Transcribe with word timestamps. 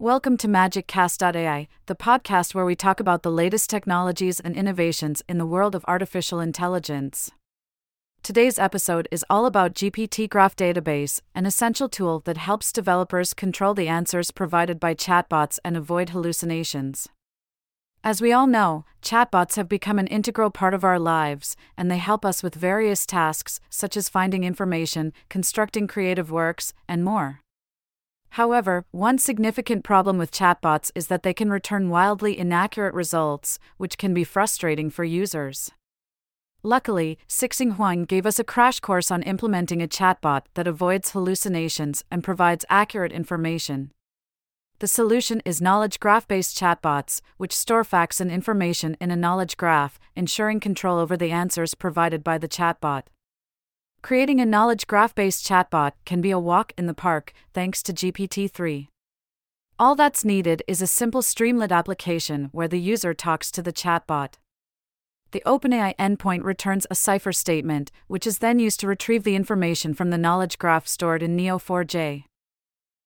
Welcome 0.00 0.38
to 0.38 0.48
MagicCast.ai, 0.48 1.68
the 1.84 1.94
podcast 1.94 2.54
where 2.54 2.64
we 2.64 2.74
talk 2.74 3.00
about 3.00 3.22
the 3.22 3.30
latest 3.30 3.68
technologies 3.68 4.40
and 4.40 4.56
innovations 4.56 5.22
in 5.28 5.36
the 5.36 5.44
world 5.44 5.74
of 5.74 5.84
artificial 5.86 6.40
intelligence. 6.40 7.30
Today's 8.22 8.58
episode 8.58 9.08
is 9.10 9.26
all 9.28 9.44
about 9.44 9.74
GPT 9.74 10.26
Graph 10.26 10.56
Database, 10.56 11.20
an 11.34 11.44
essential 11.44 11.86
tool 11.86 12.20
that 12.20 12.38
helps 12.38 12.72
developers 12.72 13.34
control 13.34 13.74
the 13.74 13.88
answers 13.88 14.30
provided 14.30 14.80
by 14.80 14.94
chatbots 14.94 15.58
and 15.66 15.76
avoid 15.76 16.08
hallucinations. 16.08 17.06
As 18.02 18.22
we 18.22 18.32
all 18.32 18.46
know, 18.46 18.86
chatbots 19.02 19.56
have 19.56 19.68
become 19.68 19.98
an 19.98 20.06
integral 20.06 20.48
part 20.48 20.72
of 20.72 20.82
our 20.82 20.98
lives, 20.98 21.58
and 21.76 21.90
they 21.90 21.98
help 21.98 22.24
us 22.24 22.42
with 22.42 22.54
various 22.54 23.04
tasks 23.04 23.60
such 23.68 23.98
as 23.98 24.08
finding 24.08 24.44
information, 24.44 25.12
constructing 25.28 25.86
creative 25.86 26.30
works, 26.30 26.72
and 26.88 27.04
more. 27.04 27.42
However, 28.30 28.84
one 28.92 29.18
significant 29.18 29.82
problem 29.82 30.16
with 30.16 30.30
chatbots 30.30 30.92
is 30.94 31.08
that 31.08 31.22
they 31.24 31.34
can 31.34 31.50
return 31.50 31.90
wildly 31.90 32.38
inaccurate 32.38 32.94
results, 32.94 33.58
which 33.76 33.98
can 33.98 34.14
be 34.14 34.24
frustrating 34.24 34.88
for 34.88 35.04
users. 35.04 35.70
Luckily, 36.62 37.18
Sixing 37.26 37.72
Huang 37.72 38.04
gave 38.04 38.26
us 38.26 38.38
a 38.38 38.44
crash 38.44 38.80
course 38.80 39.10
on 39.10 39.22
implementing 39.22 39.82
a 39.82 39.88
chatbot 39.88 40.42
that 40.54 40.68
avoids 40.68 41.10
hallucinations 41.10 42.04
and 42.10 42.22
provides 42.22 42.64
accurate 42.68 43.12
information. 43.12 43.90
The 44.78 44.86
solution 44.86 45.42
is 45.44 45.60
knowledge 45.60 45.98
graph 45.98 46.28
based 46.28 46.56
chatbots, 46.56 47.20
which 47.36 47.56
store 47.56 47.84
facts 47.84 48.20
and 48.20 48.30
information 48.30 48.96
in 49.00 49.10
a 49.10 49.16
knowledge 49.16 49.56
graph, 49.56 49.98
ensuring 50.14 50.60
control 50.60 50.98
over 50.98 51.16
the 51.16 51.30
answers 51.30 51.74
provided 51.74 52.22
by 52.22 52.38
the 52.38 52.48
chatbot. 52.48 53.02
Creating 54.02 54.40
a 54.40 54.46
knowledge 54.46 54.86
graph 54.86 55.14
based 55.14 55.46
chatbot 55.46 55.92
can 56.04 56.20
be 56.20 56.30
a 56.30 56.38
walk 56.38 56.72
in 56.78 56.86
the 56.86 56.94
park 56.94 57.32
thanks 57.52 57.82
to 57.82 57.92
GPT 57.92 58.50
3. 58.50 58.88
All 59.78 59.94
that's 59.94 60.24
needed 60.24 60.62
is 60.66 60.80
a 60.80 60.86
simple 60.86 61.20
Streamlit 61.20 61.70
application 61.70 62.48
where 62.52 62.68
the 62.68 62.80
user 62.80 63.12
talks 63.12 63.50
to 63.50 63.62
the 63.62 63.72
chatbot. 63.72 64.34
The 65.32 65.42
OpenAI 65.46 65.94
endpoint 65.96 66.44
returns 66.44 66.86
a 66.90 66.94
Cypher 66.94 67.32
statement, 67.32 67.92
which 68.08 68.26
is 68.26 68.38
then 68.38 68.58
used 68.58 68.80
to 68.80 68.88
retrieve 68.88 69.22
the 69.22 69.36
information 69.36 69.94
from 69.94 70.10
the 70.10 70.18
knowledge 70.18 70.58
graph 70.58 70.88
stored 70.88 71.22
in 71.22 71.36
Neo4j. 71.36 72.24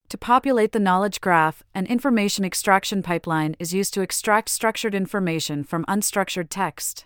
To 0.09 0.17
populate 0.17 0.71
the 0.71 0.79
knowledge 0.79 1.19
graph, 1.19 1.61
an 1.73 1.85
information 1.87 2.45
extraction 2.45 3.03
pipeline 3.03 3.55
is 3.59 3.73
used 3.73 3.93
to 3.95 4.01
extract 4.01 4.49
structured 4.49 4.95
information 4.95 5.63
from 5.63 5.85
unstructured 5.85 6.47
text. 6.49 7.05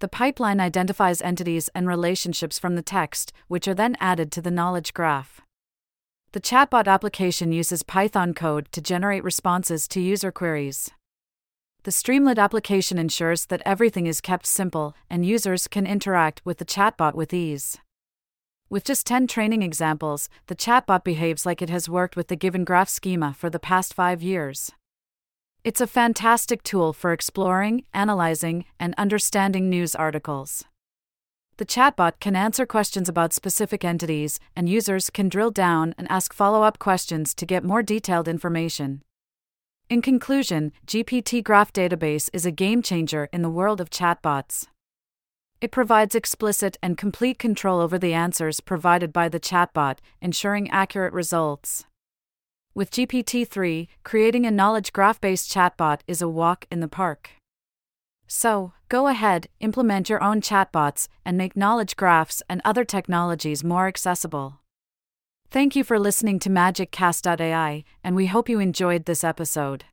The 0.00 0.08
pipeline 0.08 0.60
identifies 0.60 1.20
entities 1.20 1.68
and 1.74 1.88
relationships 1.88 2.56
from 2.58 2.76
the 2.76 2.82
text, 2.82 3.32
which 3.48 3.66
are 3.66 3.74
then 3.74 3.96
added 3.98 4.30
to 4.32 4.42
the 4.42 4.50
knowledge 4.50 4.94
graph. 4.94 5.40
The 6.32 6.40
chatbot 6.40 6.86
application 6.86 7.50
uses 7.50 7.82
Python 7.82 8.32
code 8.32 8.70
to 8.72 8.80
generate 8.80 9.24
responses 9.24 9.88
to 9.88 10.00
user 10.00 10.30
queries. 10.30 10.90
The 11.82 11.90
Streamlit 11.90 12.38
application 12.38 12.98
ensures 12.98 13.46
that 13.46 13.62
everything 13.64 14.06
is 14.06 14.20
kept 14.20 14.46
simple 14.46 14.94
and 15.10 15.26
users 15.26 15.66
can 15.66 15.86
interact 15.86 16.42
with 16.44 16.58
the 16.58 16.64
chatbot 16.64 17.14
with 17.14 17.34
ease. 17.34 17.78
With 18.70 18.84
just 18.84 19.06
10 19.06 19.26
training 19.26 19.62
examples, 19.62 20.28
the 20.46 20.54
chatbot 20.54 21.02
behaves 21.02 21.46
like 21.46 21.62
it 21.62 21.70
has 21.70 21.88
worked 21.88 22.14
with 22.14 22.28
the 22.28 22.36
given 22.36 22.62
graph 22.62 22.90
schema 22.90 23.32
for 23.32 23.48
the 23.50 23.58
past 23.58 23.94
five 23.94 24.22
years. 24.22 24.70
It's 25.68 25.82
a 25.82 25.86
fantastic 25.86 26.62
tool 26.62 26.94
for 26.94 27.12
exploring, 27.12 27.84
analyzing, 27.92 28.64
and 28.80 28.94
understanding 28.96 29.68
news 29.68 29.94
articles. 29.94 30.64
The 31.58 31.66
chatbot 31.66 32.20
can 32.20 32.34
answer 32.34 32.64
questions 32.64 33.06
about 33.06 33.34
specific 33.34 33.84
entities, 33.84 34.40
and 34.56 34.66
users 34.66 35.10
can 35.10 35.28
drill 35.28 35.50
down 35.50 35.94
and 35.98 36.10
ask 36.10 36.32
follow 36.32 36.62
up 36.62 36.78
questions 36.78 37.34
to 37.34 37.44
get 37.44 37.64
more 37.64 37.82
detailed 37.82 38.28
information. 38.28 39.02
In 39.90 40.00
conclusion, 40.00 40.72
GPT 40.86 41.44
Graph 41.44 41.70
Database 41.70 42.30
is 42.32 42.46
a 42.46 42.50
game 42.50 42.80
changer 42.80 43.28
in 43.30 43.42
the 43.42 43.50
world 43.50 43.78
of 43.78 43.90
chatbots. 43.90 44.68
It 45.60 45.70
provides 45.70 46.14
explicit 46.14 46.78
and 46.82 46.96
complete 46.96 47.38
control 47.38 47.82
over 47.82 47.98
the 47.98 48.14
answers 48.14 48.60
provided 48.60 49.12
by 49.12 49.28
the 49.28 49.38
chatbot, 49.38 49.98
ensuring 50.22 50.70
accurate 50.70 51.12
results. 51.12 51.84
With 52.78 52.92
GPT 52.92 53.44
3, 53.44 53.88
creating 54.04 54.46
a 54.46 54.52
knowledge 54.52 54.92
graph 54.92 55.20
based 55.20 55.50
chatbot 55.50 56.02
is 56.06 56.22
a 56.22 56.28
walk 56.28 56.64
in 56.70 56.78
the 56.78 56.86
park. 56.86 57.30
So, 58.28 58.72
go 58.88 59.08
ahead, 59.08 59.48
implement 59.58 60.08
your 60.08 60.22
own 60.22 60.40
chatbots, 60.40 61.08
and 61.24 61.36
make 61.36 61.56
knowledge 61.56 61.96
graphs 61.96 62.40
and 62.48 62.62
other 62.64 62.84
technologies 62.84 63.64
more 63.64 63.88
accessible. 63.88 64.60
Thank 65.50 65.74
you 65.74 65.82
for 65.82 65.98
listening 65.98 66.38
to 66.38 66.50
MagicCast.ai, 66.50 67.82
and 68.04 68.14
we 68.14 68.26
hope 68.26 68.48
you 68.48 68.60
enjoyed 68.60 69.06
this 69.06 69.24
episode. 69.24 69.86